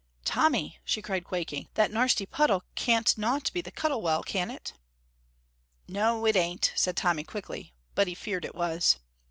"Tommy," 0.25 0.79
she 0.83 0.99
cried, 0.99 1.23
quaking, 1.23 1.69
"that 1.75 1.91
narsty 1.91 2.25
puddle 2.25 2.63
can't 2.73 3.15
not 3.19 3.53
be 3.53 3.61
the 3.61 3.69
Cuttle 3.69 4.01
Well, 4.01 4.23
can 4.23 4.49
it?" 4.49 4.73
"No, 5.87 6.25
it 6.25 6.35
ain't," 6.35 6.73
said 6.75 6.97
Tommy, 6.97 7.23
quickly, 7.23 7.75
but 7.93 8.07
he 8.07 8.15
feared 8.15 8.43
it 8.43 8.55
was. 8.55 8.97